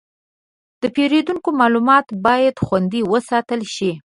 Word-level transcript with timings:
د 0.81 0.83
پیرودونکو 0.95 1.49
معلومات 1.61 2.05
باید 2.25 2.55
خوندي 2.65 3.01
وساتل 3.11 3.61
شي. 3.75 3.91